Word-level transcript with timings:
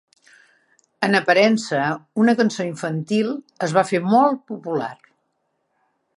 En 1.07 1.17
aparença 1.19 1.81
una 2.23 2.35
cançó 2.41 2.67
infantil, 2.71 3.31
es 3.69 3.77
va 3.79 3.85
fer 3.93 4.03
molt 4.17 4.43
popular. 4.55 4.91